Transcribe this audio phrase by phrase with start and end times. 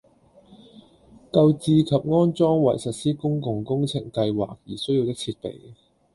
[1.29, 5.55] 購置及安裝為實施公共工程計劃而需要的設備